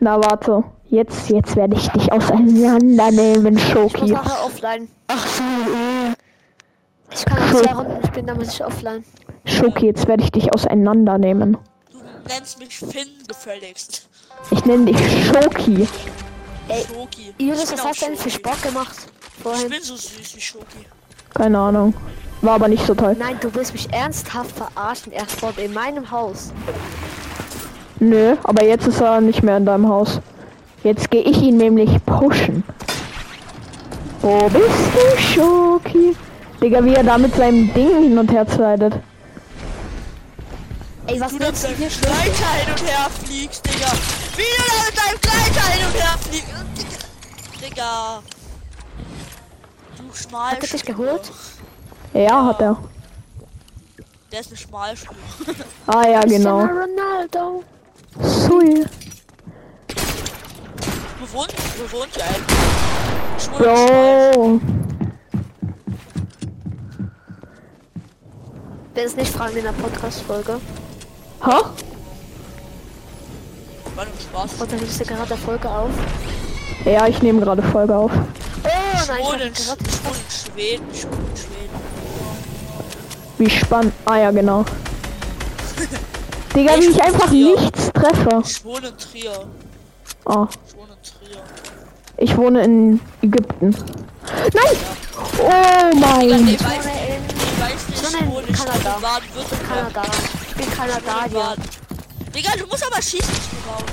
Na 0.00 0.16
warte, 0.18 0.64
jetzt, 0.90 1.28
jetzt 1.30 1.54
werde 1.54 1.76
ich 1.76 1.88
dich 1.90 2.10
auseinandernehmen, 2.10 3.56
Ich 3.56 3.62
muss 3.74 3.92
Schoki. 3.92 4.10
nachher 4.10 4.44
offline. 4.44 4.88
Ach 5.08 5.26
so, 5.26 5.42
äh. 5.42 6.12
Ich 7.14 7.24
kann 7.24 7.38
noch 7.50 7.60
zwei 7.62 7.72
Runden 7.74 8.06
spielen, 8.06 8.26
dann 8.26 8.38
muss 8.38 8.54
ich 8.54 8.64
offline. 8.64 9.04
Schoki, 9.44 9.86
jetzt 9.86 10.08
werde 10.08 10.24
ich 10.24 10.32
dich 10.32 10.52
auseinandernehmen. 10.52 11.56
Du 11.92 11.98
nennst 12.28 12.58
mich 12.58 12.76
Finn 12.78 13.08
gefälligst. 13.28 14.08
Ich 14.50 14.64
nenne 14.64 14.86
dich 14.86 15.26
Schoki. 15.26 15.86
Ey, 16.68 16.84
Schoki. 16.92 17.34
Julius, 17.38 17.64
Ich 17.64 17.72
was 17.72 17.84
hast 17.84 18.02
du 18.02 18.06
denn 18.06 18.16
für. 18.16 18.30
Sport 18.30 18.62
gemacht? 18.62 18.96
Ich 19.36 19.42
Vorhin. 19.42 19.68
bin 19.68 19.82
so 19.82 19.94
süß 19.96 20.36
wie 20.36 20.40
Schoki. 20.40 20.86
Keine 21.34 21.58
Ahnung. 21.58 21.94
War 22.40 22.54
aber 22.54 22.68
nicht 22.68 22.84
so 22.86 22.94
toll. 22.94 23.14
Nein, 23.18 23.38
du 23.40 23.54
willst 23.54 23.72
mich 23.72 23.92
ernsthaft 23.92 24.50
verarschen. 24.56 25.12
Er 25.12 25.28
spawnt 25.28 25.58
in 25.58 25.72
meinem 25.72 26.10
Haus. 26.10 26.52
Nö, 28.02 28.34
aber 28.42 28.64
jetzt 28.64 28.88
ist 28.88 29.00
er 29.00 29.20
nicht 29.20 29.44
mehr 29.44 29.58
in 29.58 29.64
deinem 29.64 29.88
Haus. 29.88 30.20
Jetzt 30.82 31.08
gehe 31.08 31.22
ich 31.22 31.40
ihn 31.40 31.56
nämlich 31.56 32.04
pushen. 32.04 32.64
Wo 34.20 34.40
bist 34.48 34.90
du, 34.92 35.20
Schoki? 35.20 36.16
Digga, 36.60 36.84
wie 36.84 36.94
er 36.94 37.04
da 37.04 37.16
mit 37.16 37.32
seinem 37.36 37.72
Ding 37.72 38.02
hin 38.02 38.18
und 38.18 38.32
her 38.32 38.44
slidet. 38.48 38.94
Ey, 41.06 41.20
was 41.20 41.30
Du 41.30 41.38
willst 41.38 41.62
du 41.62 41.68
hier? 41.68 41.86
Gleiter 41.86 42.52
hin 42.58 42.72
und 42.72 42.82
her 42.88 43.06
fliegst, 43.24 43.64
Digga. 43.66 43.92
Wie 44.36 44.42
du 44.42 44.64
da 44.66 44.82
mit 44.84 44.98
deinem 44.98 45.20
Gleiter 45.20 45.66
hin 45.68 45.86
und 45.86 45.94
her 45.94 46.18
fliegst. 46.28 46.86
Digga. 47.64 48.22
Du 49.96 50.12
schmal. 50.12 50.50
Hat 50.50 50.62
er 50.64 50.68
dich 50.68 50.84
geholt? 50.84 51.32
Ja, 52.14 52.46
hat 52.46 52.60
er. 52.62 52.76
Der 54.32 54.40
ist 54.40 54.48
eine 54.48 54.56
Schmalspur. 54.56 55.14
Ah 55.86 56.08
ja, 56.08 56.20
genau. 56.22 56.62
Cristiano 56.62 56.80
Ronaldo. 56.80 57.64
Sui. 58.20 58.84
Wo 61.20 61.38
wohnt, 61.38 61.54
wo 61.78 61.98
wohnt 61.98 62.16
ihr 62.16 62.24
eigentlich? 62.24 62.58
Schwul. 63.38 64.60
Will 68.94 69.04
es 69.04 69.16
nicht 69.16 69.32
fragen 69.32 69.56
in 69.56 69.64
der 69.64 69.72
Podcast-Folge. 69.72 70.60
Ha? 71.40 71.62
War 73.94 74.04
nur 74.04 74.14
Spaß. 74.20 74.60
Und 74.60 74.72
dann 74.72 74.78
nimmst 74.78 75.00
du 75.00 75.04
gerade 75.04 75.36
Folge 75.36 75.68
auf. 75.68 75.90
Ja, 76.84 77.06
ich 77.06 77.22
nehme 77.22 77.40
gerade 77.40 77.62
Folge 77.62 77.96
auf. 77.96 78.12
Oh 78.12 78.18
nein, 78.64 79.00
ich 79.00 79.04
Schwul 79.06 79.24
hab 79.24 79.40
in, 79.40 79.52
gerade 79.52 79.84
schwul 79.90 80.12
in 80.14 80.30
Schweden. 80.30 80.86
Schwul 80.94 81.18
in 81.30 81.36
Schweden. 81.36 81.62
Wie 83.38 83.50
spannend. 83.50 83.92
Ah 84.04 84.16
ja, 84.18 84.30
genau. 84.30 84.64
Digga, 86.54 86.76
wie 86.76 86.90
ich 86.90 87.02
einfach 87.02 87.32
nichts 88.02 88.18
treffe. 88.24 88.48
Schwul 88.48 88.84
in 88.84 88.96
Trier. 88.98 89.46
Oh, 90.24 90.46
Schwul 90.70 90.86
in 90.88 91.02
Trier. 91.02 91.42
ich 92.18 92.36
wohne 92.36 92.62
in 92.64 93.00
Ägypten. 93.22 93.70
Nein! 94.54 94.76
Oh 95.38 95.96
mein. 95.96 96.44
nee, 96.44 96.52
Ich 96.52 96.64
weiß 96.64 96.84
wohne 96.84 96.92
nicht. 96.92 97.32
in 97.32 97.36
Ich 97.36 97.60
weiß 97.60 97.88
nicht, 97.88 98.04
Schon 98.04 98.20
in 98.20 98.26
schwul 98.30 98.42
in 98.46 98.54
Kanada. 98.54 98.96
Kanada. 99.00 99.20
Kanada. 99.68 100.02
Ich 100.48 100.54
bin 100.54 100.70
Kanadier. 100.70 101.56
Digga, 102.34 102.52
du 102.56 102.66
musst 102.66 102.86
aber 102.86 103.02
schießen, 103.02 103.28
nicht 103.28 103.66
bauen. 103.66 103.84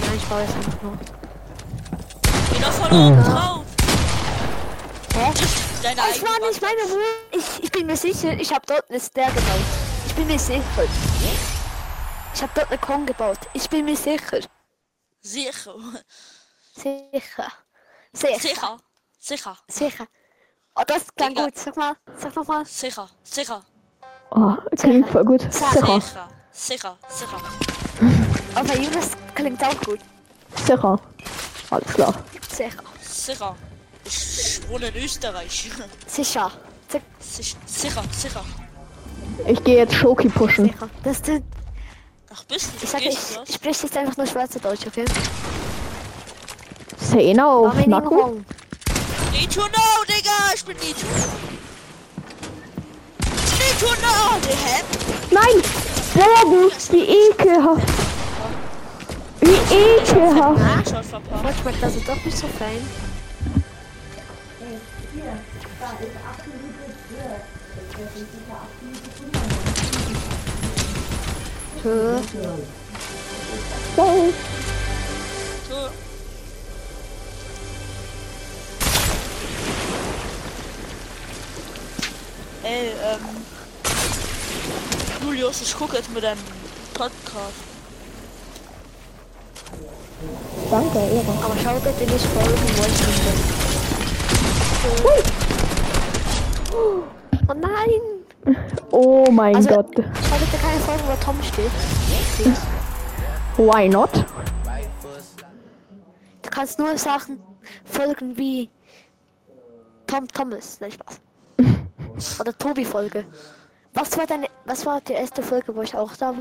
Nein, 0.00 0.10
ich 0.16 0.24
baue 0.24 0.40
jetzt 0.40 0.56
einfach 0.56 0.82
nur. 0.82 0.98
Geh 2.52 2.60
doch 2.60 2.72
von 2.72 2.90
oben 2.90 3.22
drauf. 3.22 3.60
Hä? 5.14 5.32
Deine 5.82 6.00
Es 6.10 6.22
war 6.22 6.48
nicht 6.48 6.60
meine 6.60 6.90
Wohnung. 6.90 7.04
Ich, 7.30 7.64
ich 7.64 7.70
bin 7.70 7.86
mir 7.86 7.96
sicher, 7.96 8.32
ich 8.32 8.50
habe 8.52 8.62
dort 8.66 8.84
eine 8.90 8.98
Stair 9.00 9.26
gebaut. 9.28 9.60
Ich 10.06 10.14
bin 10.14 10.26
mir 10.26 10.38
sicher. 10.38 10.60
Ich 12.38 12.42
habe 12.44 12.52
dort 12.54 12.68
eine 12.68 12.78
Kong 12.78 13.04
gebaut. 13.04 13.40
Ich 13.52 13.68
bin 13.68 13.84
mir 13.84 13.96
sicher. 13.96 14.38
Sicher. 15.20 15.74
Sicher. 16.72 17.52
Sicher. 18.12 18.38
Sicher. 18.38 18.78
Sicher. 19.18 19.58
Sicher. 19.66 20.06
Oh, 20.76 20.82
das 20.86 21.06
Digga. 21.18 21.46
gut. 21.46 21.58
Sag 21.58 21.76
mal, 21.76 21.96
sag 22.16 22.36
noch 22.36 22.46
mal. 22.46 22.64
Sicher. 22.64 23.08
Sicher. 23.24 23.60
Oh, 24.30 24.52
klingt 24.76 25.10
voll 25.10 25.24
gut. 25.24 25.52
Sicher. 25.52 26.00
Sicher. 26.00 26.28
Sicher. 26.52 26.98
Sicher. 27.08 27.40
Aber 28.54 28.76
Jonas 28.76 29.10
klingt 29.34 29.64
auch 29.64 29.80
gut. 29.80 29.98
Sicher. 30.64 31.00
Alles 31.70 31.92
klar. 31.92 32.14
Sicher. 32.48 32.84
Sicher. 33.02 33.56
Ich 34.04 34.60
wohne 34.68 34.86
in 34.90 34.94
Österreich. 35.02 35.50
Sicher. 35.50 35.88
Sicher. 36.06 36.52
Sich- 37.18 37.56
Sicher. 37.66 38.04
Sicher. 38.12 38.44
Ich 39.44 39.64
gehe 39.64 39.78
jetzt 39.78 39.94
Schoki 39.94 40.28
pushen. 40.28 40.66
Sicher. 40.66 40.88
Das 41.02 41.18
sind, 41.18 41.44
Ach, 42.30 42.44
bist 42.44 42.72
du? 42.72 42.84
ich 42.84 42.90
sag, 42.90 43.00
ich, 43.00 43.08
ich 43.08 43.14
das? 43.14 43.54
spreche 43.54 43.82
jetzt 43.84 43.96
einfach 43.96 44.16
nur 44.18 44.26
Schweizerdeutsch, 44.26 44.86
okay? 44.86 45.04
Zehner 46.98 47.48
auf 47.48 47.86
Nacken. 47.86 48.44
Need 49.32 49.54
to 49.54 49.62
know, 49.62 50.04
Digga. 50.06 50.52
Ich 50.54 50.64
bin 50.64 50.76
Need 50.76 50.96
to 50.98 51.06
Need 53.56 53.78
to 53.80 53.86
know. 53.86 54.38
Die 54.42 54.56
Hä? 54.56 54.82
Nein! 55.30 55.62
Bogen! 56.14 56.70
Wie 56.90 57.04
ekelhaft! 57.30 57.88
Wie 59.40 59.56
ekelhaft! 59.74 60.88
Verpasst. 60.88 61.44
Heute 61.44 61.58
schmeckt 61.62 61.84
also 61.84 62.00
doch 62.00 62.24
nicht 62.24 62.36
so 62.36 62.46
fein. 62.58 62.86
Tö. 71.88 72.20
Wow. 73.96 74.32
Ey, 82.62 82.88
ähm. 82.88 83.20
Julius, 85.24 85.62
ich 85.62 85.74
gucke 85.76 85.96
jetzt 85.96 86.12
mit 86.12 86.22
deinem 86.24 86.38
Podcast. 86.94 87.14
Danke, 90.70 90.98
Ehre. 90.98 91.32
Aber 91.44 91.54
schau 91.62 91.74
bitte 91.80 92.12
nicht 92.12 92.26
folgen, 92.26 92.62
wo 92.76 92.84
ich 92.84 92.98
bin. 93.24 93.38
Oh 97.48 97.54
nein! 97.54 98.00
Oh 98.90 99.24
mein 99.30 99.56
Also- 99.56 99.68
Gott. 99.70 99.94
Schau 99.96 100.36
keine 100.68 100.80
Folgen, 100.80 101.02
wo 101.06 101.24
Tom 101.24 101.42
steht. 101.42 101.70
Why 103.56 103.88
not? 103.88 104.10
Du 106.42 106.50
kannst 106.50 106.78
nur 106.78 106.96
Sachen 106.98 107.40
folgen 107.84 108.36
wie 108.36 108.68
Tom 110.06 110.28
Thomas. 110.28 110.78
Nein, 110.80 110.92
Spaß. 110.92 111.20
Oder 112.40 112.56
Tobi-Folge. 112.56 113.24
Was 113.94 114.16
war 114.18 114.26
deine, 114.26 114.46
was 114.64 114.84
war 114.84 115.00
die 115.00 115.14
erste 115.14 115.42
Folge, 115.42 115.74
wo 115.74 115.82
ich 115.82 115.94
auch 115.94 116.14
da 116.16 116.34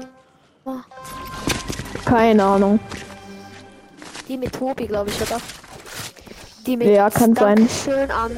war? 0.66 0.86
Keine 2.06 2.44
Ahnung. 2.44 2.80
Die 4.28 4.38
mit 4.38 4.54
Tobi, 4.54 4.88
glaube 4.88 5.10
ich, 5.10 5.22
oder? 5.22 5.40
Die 6.66 6.76
mit 6.76 6.90
Ja, 6.90 7.10
kann 7.10 7.34
sein. 7.34 7.68
Schön 7.70 8.12
an. 8.12 8.32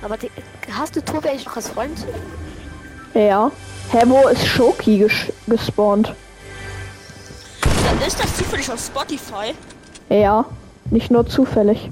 Aber 0.00 0.16
die, 0.16 0.30
hast 0.72 0.96
du 0.96 1.04
Tobi 1.04 1.28
eigentlich 1.28 1.46
noch 1.46 1.56
als 1.56 1.68
Freund? 1.68 1.98
Ja. 3.14 3.50
Hä, 3.92 4.02
wo 4.06 4.28
ist 4.28 4.44
Schoki 4.44 4.98
ges 4.98 5.12
gespawnt? 5.46 6.14
Dann 7.62 8.06
ist 8.06 8.18
das 8.18 8.36
zufällig 8.36 8.70
auf 8.70 8.80
Spotify. 8.80 9.54
Ja. 10.08 10.44
Nicht 10.90 11.10
nur 11.10 11.26
zufällig. 11.26 11.90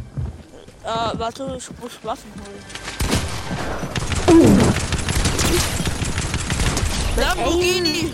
Äh, 0.84 1.18
warte, 1.18 1.44
ich 1.56 1.68
muss 1.80 1.92
Waffen 2.02 2.32
holen. 2.40 2.62
Lamborghini! 7.16 8.12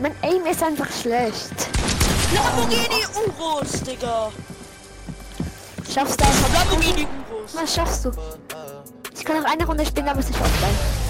Mein 0.00 0.14
Aim 0.22 0.44
ist 0.50 0.62
einfach 0.62 0.90
schlecht. 0.92 1.68
Lamborghini 2.34 3.06
Urus, 3.26 3.80
Digga! 3.82 4.30
Schaffst 5.92 6.20
du 6.20 6.24
das? 6.24 6.52
Lamborghini 6.52 7.06
Urus. 7.30 7.54
Was 7.54 7.74
schaffst 7.74 8.04
du? 8.04 8.10
Ich 9.16 9.24
kann 9.24 9.40
noch 9.40 9.50
eine 9.50 9.64
Runde 9.64 9.86
spielen, 9.86 10.08
aber 10.08 10.20
es 10.20 10.26
ist 10.26 10.32
nicht 10.32 10.42
offline. 10.42 11.01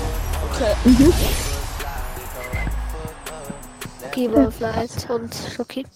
Okay. 0.52 0.74
Okay, 4.06 4.30
Wolflight 4.30 5.08
und 5.08 5.34
Schoki. 5.56 5.86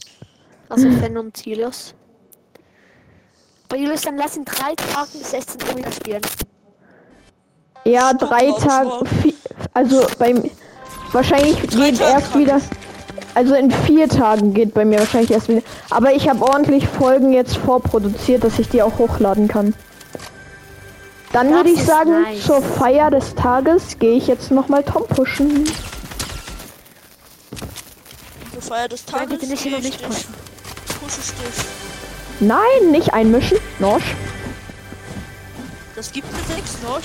Also 0.68 0.90
Fan 0.92 1.16
und 1.18 1.44
Julius. 1.44 1.94
Bei 3.68 3.76
Julius, 3.76 4.02
dann 4.02 4.16
lass 4.16 4.36
in 4.36 4.44
drei 4.44 4.74
Tagen 4.74 5.10
bis 5.18 5.30
16 5.30 5.60
Uhr 5.68 5.76
wieder 5.76 5.92
spielen. 5.92 6.22
Ja, 7.84 8.12
drei 8.14 8.50
Tage. 8.52 9.04
Also 9.74 10.06
beim. 10.18 10.50
Wahrscheinlich 11.12 11.56
Drei 11.58 11.90
geht 11.90 11.98
Tage 11.98 12.12
erst 12.12 12.32
kann 12.32 12.40
wieder. 12.40 12.60
Also 13.34 13.54
in 13.54 13.70
vier 13.70 14.08
Tagen 14.08 14.54
geht 14.54 14.72
bei 14.72 14.84
mir 14.84 14.98
wahrscheinlich 14.98 15.30
erst 15.30 15.48
wieder. 15.48 15.62
Aber 15.90 16.12
ich 16.12 16.28
habe 16.28 16.42
ordentlich 16.42 16.88
Folgen 16.88 17.32
jetzt 17.32 17.58
vorproduziert, 17.58 18.42
dass 18.42 18.58
ich 18.58 18.68
die 18.70 18.82
auch 18.82 18.98
hochladen 18.98 19.46
kann. 19.46 19.74
Dann 21.36 21.52
würde 21.52 21.68
ich 21.68 21.84
sagen, 21.84 22.22
nice. 22.22 22.44
zur 22.44 22.62
Feier 22.62 23.10
des 23.10 23.34
Tages 23.34 23.98
gehe 23.98 24.16
ich 24.16 24.26
jetzt 24.26 24.50
nochmal 24.50 24.82
Tom 24.82 25.06
pushen. 25.06 25.66
Zur 28.54 28.62
Feier 28.62 28.88
des 28.88 29.04
Nein, 29.06 29.28
Tages. 29.28 29.40
bitte 29.40 29.52
nicht 29.52 29.64
mich 29.66 30.02
pushen. 30.02 30.34
Pushe. 30.98 31.20
Nein, 32.40 32.90
nicht 32.90 33.12
einmischen. 33.12 33.58
Nosch. 33.80 34.14
Das 35.94 36.10
gibt 36.10 36.26
mir 36.32 36.54
sechs 36.54 36.78
noch. 36.82 37.02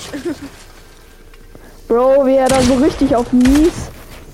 Bro, 1.88 2.24
wie 2.24 2.36
er 2.36 2.48
da 2.48 2.62
so 2.62 2.76
richtig 2.76 3.14
auf 3.14 3.30
mies 3.34 3.90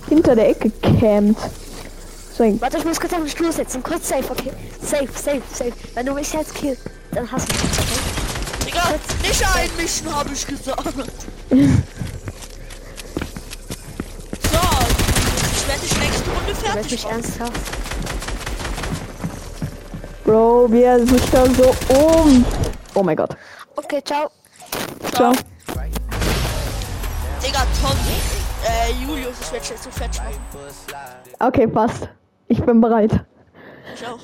hinter 0.09 0.37
der 0.37 0.51
Ecke 0.51 0.71
campt. 0.81 1.41
Ein 2.39 2.61
Warte, 2.61 2.79
ich 2.79 2.85
muss 2.85 3.01
kurz 3.01 3.13
auf 3.15 3.19
den 3.19 3.29
Stuhl 3.29 3.51
setzen. 3.51 3.83
Kurz 3.83 4.11
safe, 4.11 4.31
okay? 4.31 4.53
Safe, 4.81 5.09
safe, 5.13 5.43
safe. 5.53 5.73
Wenn 5.95 6.07
du 6.07 6.15
mich 6.15 6.33
jetzt 6.33 6.55
killst, 6.55 6.83
dann 7.11 7.29
hast 7.33 7.49
du 7.49 7.53
mich, 7.53 7.65
okay? 7.65 8.28
Digga, 8.69 8.83
nicht 9.23 9.57
einmischen, 9.57 10.15
habe 10.15 10.29
ich 10.31 10.47
gesagt. 10.47 10.85
so, 10.85 11.01
ich 11.53 11.63
werde 15.69 15.81
die 15.81 15.99
nächste 16.01 16.31
Runde 16.31 16.55
fertig 16.55 16.91
mich 16.91 17.05
machen. 17.05 17.15
ernsthaft? 17.15 17.61
Bro, 20.25 20.71
wie 20.71 20.83
er 20.83 21.07
sich 21.07 21.31
da 21.31 21.47
so 21.47 21.75
um. 21.95 22.45
Oh 22.93 23.03
mein 23.03 23.17
Gott. 23.17 23.35
Okay, 23.77 24.03
ciao. 24.05 24.31
Ciao. 25.15 25.33
Digga, 27.43 27.67
Tom, 27.81 27.97
äh, 28.67 28.93
Julius, 29.03 29.37
ich 29.41 29.53
werde 29.53 29.67
jetzt 29.67 29.85
so 29.85 29.91
fertig 29.91 30.21
machen. 30.21 30.35
Okay, 31.39 31.67
passt. 31.67 32.07
Ich 32.49 32.63
bin 32.63 32.83
bereit. 32.83 33.25
Ich 33.95 34.07
auch. 34.07 34.21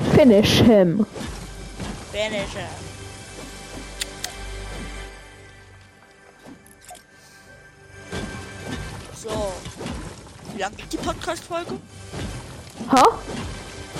Finish 0.14 0.60
him. 0.60 1.04
Manager. 2.12 2.68
So. 9.14 9.30
Wie 10.54 10.60
lang 10.60 10.76
geht 10.76 10.92
die 10.92 10.96
Podcast-Folge? 10.96 11.72
Ha? 12.90 13.02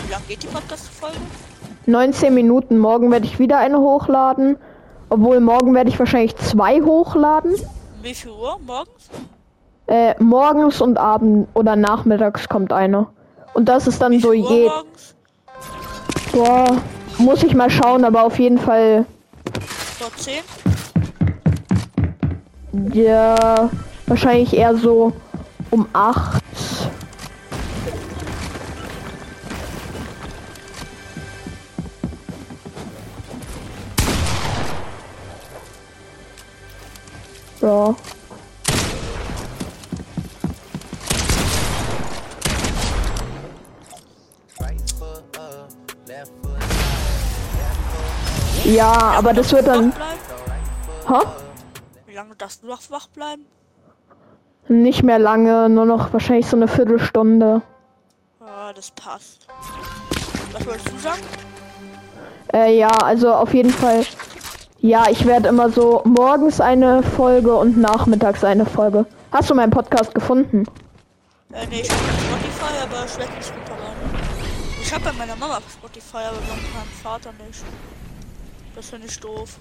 Wie 0.04 0.10
lang 0.10 0.22
geht 0.26 0.42
die 0.42 0.48
Podcast-Folge? 0.48 1.18
19 1.86 2.34
Minuten. 2.34 2.78
Morgen 2.78 3.12
werde 3.12 3.26
ich 3.26 3.38
wieder 3.38 3.58
eine 3.58 3.78
hochladen. 3.78 4.56
Obwohl 5.08 5.40
morgen 5.40 5.74
werde 5.74 5.90
ich 5.90 5.98
wahrscheinlich 5.98 6.36
zwei 6.36 6.80
hochladen. 6.80 7.54
Wie 8.02 8.14
viel 8.14 8.32
Uhr? 8.32 8.58
Morgens? 8.66 9.10
Äh, 9.86 10.14
morgens 10.22 10.80
und 10.80 10.98
abend 10.98 11.48
oder 11.54 11.76
nachmittags 11.76 12.48
kommt 12.48 12.72
eine. 12.72 13.06
Und 13.54 13.68
das 13.68 13.86
ist 13.86 14.02
dann 14.02 14.12
Wie 14.12 14.20
so 14.20 14.32
je. 14.32 14.68
Boah, 16.32 16.80
muss 17.20 17.42
ich 17.42 17.54
mal 17.54 17.70
schauen, 17.70 18.04
aber 18.04 18.24
auf 18.24 18.38
jeden 18.38 18.58
Fall. 18.58 19.04
Vor 19.98 20.10
10? 20.16 20.42
Ja, 22.92 23.68
wahrscheinlich 24.06 24.56
eher 24.56 24.74
so 24.76 25.12
um 25.70 25.86
8. 25.92 26.42
Ja. 37.60 37.94
Ja, 48.70 48.92
aber 48.92 49.32
das 49.32 49.52
wird 49.52 49.66
dann. 49.66 49.92
Ha? 51.08 51.22
Wie 52.06 52.14
lange 52.14 52.36
darfst 52.36 52.62
du 52.62 52.68
noch 52.68 52.80
wach 52.90 53.08
bleiben? 53.08 53.44
Nicht 54.68 55.02
mehr 55.02 55.18
lange, 55.18 55.68
nur 55.68 55.86
noch 55.86 56.12
wahrscheinlich 56.12 56.46
so 56.46 56.56
eine 56.56 56.68
Viertelstunde. 56.68 57.62
Ah, 58.38 58.72
das 58.72 58.92
passt. 58.92 59.48
Was 60.52 60.66
wolltest 60.66 60.92
du 60.92 60.98
sagen? 60.98 61.22
Äh, 62.52 62.78
ja, 62.78 62.90
also 63.02 63.34
auf 63.34 63.52
jeden 63.54 63.70
Fall. 63.70 64.04
Ja, 64.78 65.04
ich 65.10 65.26
werde 65.26 65.48
immer 65.48 65.70
so 65.70 66.02
morgens 66.04 66.60
eine 66.60 67.02
Folge 67.02 67.56
und 67.56 67.76
nachmittags 67.76 68.44
eine 68.44 68.66
Folge. 68.66 69.04
Hast 69.32 69.50
du 69.50 69.54
meinen 69.54 69.70
Podcast 69.70 70.14
gefunden? 70.14 70.64
Äh, 71.52 71.66
nee, 71.66 71.80
ich 71.80 71.90
hab 71.90 71.98
Spotify, 71.98 72.84
aber 72.84 73.04
ich 73.04 73.18
werde 73.18 73.32
nicht 73.34 73.52
runterladen. 73.52 74.30
Ich 74.80 74.94
hab 74.94 75.02
bei 75.02 75.12
meiner 75.12 75.36
Mama 75.36 75.58
Spotify, 75.68 76.18
aber 76.18 76.38
bei 76.38 76.54
meinem 76.54 76.92
Vater 77.02 77.32
nicht. 77.44 77.64
Das 78.74 78.90
finde 78.90 79.06
ich 79.06 79.18
doof. 79.20 79.56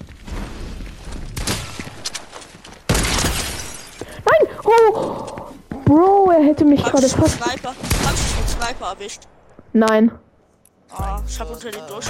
Nein! 4.25 4.55
Oh! 4.63 5.49
Bro, 5.85 6.31
er 6.31 6.43
hätte 6.43 6.65
mich 6.65 6.83
gerade 6.83 7.09
fast. 7.09 7.41
Sniper? 7.41 7.69
Hab 7.69 8.13
ich 8.13 8.37
mit 8.37 8.49
Sniper 8.49 8.85
erwischt? 8.89 9.21
Nein. 9.73 10.11
Ah, 10.91 11.21
ich 11.27 11.39
hab 11.39 11.49
unter 11.49 11.71
den 11.71 11.87
durch. 11.87 12.05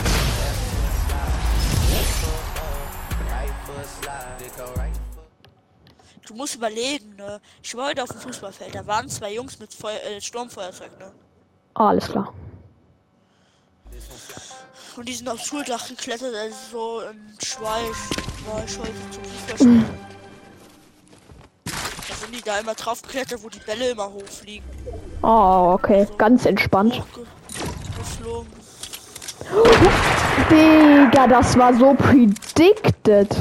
Du 6.27 6.35
musst 6.35 6.55
überlegen, 6.55 7.15
ne? 7.15 7.41
Ich 7.63 7.75
war 7.75 7.87
heute 7.87 8.03
auf 8.03 8.09
dem 8.09 8.19
Fußballfeld, 8.19 8.75
da 8.75 8.85
waren 8.85 9.09
zwei 9.09 9.33
Jungs 9.33 9.57
mit 9.59 9.73
Feu 9.73 9.91
äh, 9.91 10.21
Sturmfeuerzeug, 10.21 10.99
ne? 10.99 11.11
Alles 11.73 12.07
klar. 12.07 12.33
Und 14.99 15.07
die 15.07 15.13
sind 15.13 15.29
aufs 15.29 15.45
Schuldach 15.45 15.87
geklettert, 15.87 16.35
also 16.35 16.57
so 16.71 16.99
ein 17.07 17.33
Schweich 17.41 17.95
war 18.45 18.61
ich 18.65 18.77
heute 18.77 18.91
zum 19.11 19.23
Fußballspielen. 19.23 19.85
Da 21.63 22.15
sind 22.15 22.35
die 22.35 22.41
da 22.41 22.59
immer 22.59 22.73
drauf 22.75 23.01
geklettert, 23.01 23.41
wo 23.41 23.47
die 23.47 23.61
Bälle 23.61 23.91
immer 23.91 24.11
hochfliegen. 24.11 24.67
Oh, 25.21 25.71
okay. 25.75 26.05
Ganz 26.17 26.45
entspannt. 26.45 27.01
Geflogen. 27.97 28.51
Digga, 30.51 31.27
das 31.27 31.57
war 31.57 31.73
so 31.75 31.93
predicted. 31.93 33.33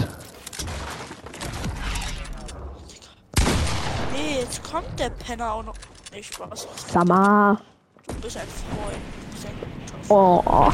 Nee, 4.13 4.43
jetzt 4.43 4.63
kommt 4.63 5.01
der 5.01 5.11
Penner 5.11 5.55
auch 5.55 5.65
noch. 5.65 5.75
Nicht 6.13 6.33
Spaß. 6.33 6.69
Sama. 6.93 7.61
Du 8.07 8.15
bist 8.15 8.37
ein 8.37 8.47
Freund. 8.47 8.95
Du 8.95 9.33
bist 9.33 9.47
ein 9.47 10.07
Freund. 10.07 10.09
Oh. 10.09 10.73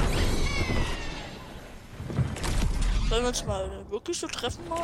Sollen 3.08 3.22
wir 3.22 3.28
uns 3.28 3.44
mal 3.44 3.70
wirklich 3.90 4.18
so 4.18 4.26
treffen 4.26 4.68
mal? 4.68 4.80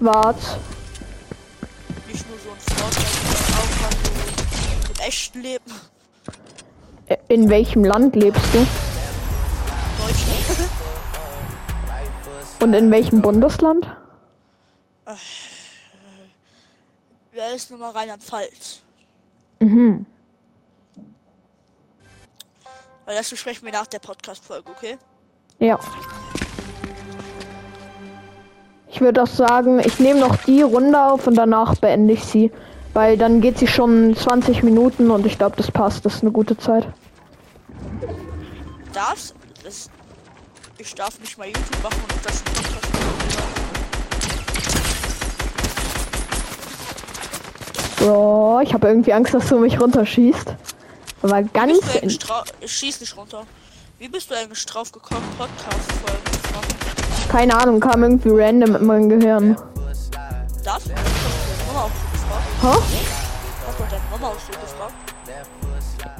Wart. 0.00 0.36
Nicht 2.06 2.28
nur 2.28 2.38
so 2.38 2.50
ein 2.50 2.58
Vorteil, 2.58 3.04
sondern 3.14 3.54
auch 3.54 3.72
mal 3.80 3.90
so 4.86 4.92
im 4.92 4.98
echten 5.06 5.40
Leben. 5.40 5.72
In 7.28 7.48
welchem 7.48 7.84
Land 7.84 8.14
lebst 8.16 8.44
du? 8.52 8.58
Deutschland. 9.98 10.70
Und 12.60 12.74
in 12.74 12.90
welchem 12.90 13.22
Bundesland? 13.22 13.86
Wer 17.32 17.54
ist 17.54 17.70
Nummer 17.70 17.94
Rheinland-Pfalz? 17.94 18.82
Mhm. 19.60 20.04
Weil 23.08 23.16
das 23.16 23.30
besprechen 23.30 23.64
wir 23.64 23.72
nach 23.72 23.86
der 23.86 24.00
Podcast-Folge, 24.00 24.70
okay? 24.70 24.98
Ja. 25.60 25.78
Ich 28.86 29.00
würde 29.00 29.22
auch 29.22 29.26
sagen, 29.26 29.78
ich 29.78 29.98
nehme 29.98 30.20
noch 30.20 30.36
die 30.44 30.60
Runde 30.60 31.00
auf 31.00 31.26
und 31.26 31.34
danach 31.34 31.74
beende 31.76 32.12
ich 32.12 32.22
sie. 32.22 32.52
Weil 32.92 33.16
dann 33.16 33.40
geht 33.40 33.58
sie 33.58 33.66
schon 33.66 34.14
20 34.14 34.62
Minuten 34.62 35.10
und 35.10 35.24
ich 35.24 35.38
glaube, 35.38 35.56
das 35.56 35.70
passt. 35.70 36.04
Das 36.04 36.16
ist 36.16 36.22
eine 36.22 36.32
gute 36.32 36.58
Zeit. 36.58 36.86
Darf's? 38.92 39.34
Das, 39.64 39.88
ich 40.76 40.94
darf 40.94 41.18
nicht 41.18 41.38
mal 41.38 41.46
YouTube 41.46 41.82
machen 41.82 42.02
und 42.02 42.26
das 42.26 42.42
Podcast. 42.42 42.88
Bro, 48.00 48.60
ich 48.64 48.74
habe 48.74 48.86
irgendwie 48.88 49.14
Angst, 49.14 49.32
dass 49.32 49.48
du 49.48 49.58
mich 49.60 49.80
runterschießt. 49.80 50.56
Aber 51.22 51.42
ganz 51.42 51.78
Ich 52.60 52.72
schieß 52.72 53.00
nicht 53.00 53.16
runter. 53.16 53.44
Wie 53.98 54.08
bist 54.08 54.30
du 54.30 54.34
eigentlich 54.36 54.64
drauf 54.66 54.92
gekommen, 54.92 55.24
Podcast-Folgen 55.36 56.42
zu 56.42 56.54
machen? 56.54 56.78
keine 57.28 57.60
Ahnung, 57.60 57.80
kam 57.80 58.02
irgendwie 58.02 58.30
random 58.30 58.76
in 58.76 58.86
mein 58.86 59.08
Gehirn. 59.08 59.54
Du? 59.54 59.62
Hast 59.86 60.14
du 60.86 60.90
deine 60.90 61.00
Mama 61.66 61.82
auch 61.84 61.90
so 61.90 62.10
gefragt? 62.12 62.44
Ha? 62.62 62.72
Hast 63.66 63.78
du 63.78 63.84
deine 63.90 64.02
Mama 64.10 64.28
auch 64.28 64.38
so 64.40 64.52
gefragt? 64.60 64.94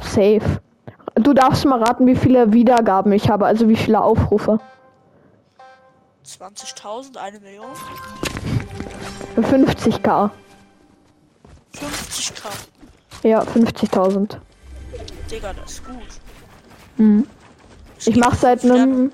Safe. 0.02 0.60
Du 1.14 1.32
darfst 1.32 1.64
mal 1.64 1.82
raten, 1.82 2.06
wie 2.06 2.14
viele 2.16 2.52
Wiedergaben 2.52 3.12
ich 3.12 3.28
habe, 3.28 3.46
also 3.46 3.68
wie 3.68 3.76
viele 3.76 4.00
Aufrufe. 4.00 4.60
20.000, 6.26 7.16
eine 7.16 7.40
Million? 7.40 7.66
50k. 9.36 10.30
50k. 11.74 12.48
Ja, 13.22 13.40
50.000. 13.42 14.36
Digga, 15.30 15.52
das 15.52 15.72
ist 15.72 15.84
gut. 15.86 15.96
Mhm. 16.96 17.26
Ich 18.04 18.16
mach 18.16 18.34
seit 18.36 18.64
einem 18.64 19.12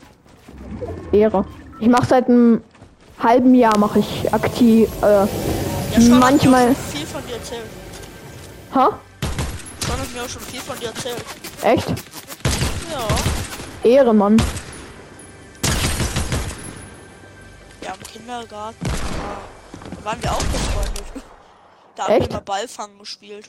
Ehre. 1.12 1.44
Ich 1.80 1.88
mach 1.88 2.04
seit 2.04 2.28
einem 2.28 2.62
halben 3.22 3.54
Jahr 3.54 3.76
mache 3.78 3.98
ich 4.00 4.32
aktiv. 4.32 4.88
Äh, 5.02 5.26
Ja, 5.96 6.14
manchmal- 6.18 6.70
Hat 6.70 6.76
mir 6.76 6.76
auch 6.76 6.76
schon 6.76 6.98
viel 6.98 7.06
von 7.06 7.26
dir 7.26 7.34
erzählt. 7.36 7.62
ha? 8.74 8.98
Schon 9.86 9.98
hat 10.00 10.12
mir 10.14 10.22
auch 10.22 10.28
schon 10.28 10.42
viel 10.42 10.60
von 10.60 10.78
dir 10.80 10.88
erzählt. 10.88 11.24
Echt? 11.62 11.88
Ja. 12.92 13.88
Ehre, 13.88 14.12
Mann. 14.14 14.36
Ja, 17.82 17.92
im 17.94 18.00
Kindergarten. 18.12 18.76
Da 18.84 20.04
waren 20.04 20.22
wir 20.22 20.32
auch 20.32 20.38
befreundet. 20.38 21.04
Da 21.96 22.02
haben 22.04 22.12
wir 22.14 22.20
Echt? 22.20 22.30
immer 22.30 22.40
Ballfangen 22.40 22.98
gespielt. 22.98 23.48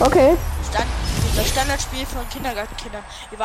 Okay. 0.00 0.36
Das 1.36 1.48
Standardspiel 1.48 2.06
von 2.06 2.28
Kindergartenkindern. 2.28 3.02